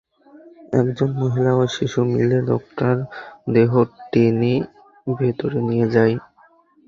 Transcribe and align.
একজন 0.73 1.09
মহিলা 1.21 1.51
ও 1.55 1.63
শিশু 1.75 1.99
মিলে 2.11 2.37
লোকটার 2.49 2.97
দেহ 3.53 3.71
টেনে 4.11 4.53
ভেতরে 5.07 5.59
নিয়ে 5.69 5.87
যায়। 5.95 6.15